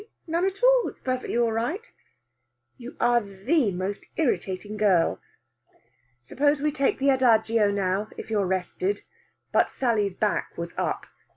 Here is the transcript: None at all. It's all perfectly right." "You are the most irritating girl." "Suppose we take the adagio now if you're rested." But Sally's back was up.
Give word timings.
None 0.25 0.45
at 0.45 0.63
all. 0.63 0.87
It's 0.87 0.99
all 1.01 1.13
perfectly 1.13 1.37
right." 1.37 1.91
"You 2.75 2.95
are 2.99 3.21
the 3.21 3.69
most 3.71 4.03
irritating 4.17 4.75
girl." 4.75 5.19
"Suppose 6.23 6.59
we 6.59 6.71
take 6.71 6.97
the 6.97 7.11
adagio 7.11 7.69
now 7.69 8.09
if 8.17 8.31
you're 8.31 8.47
rested." 8.47 9.01
But 9.51 9.69
Sally's 9.69 10.15
back 10.15 10.57
was 10.57 10.73
up. 10.75 11.05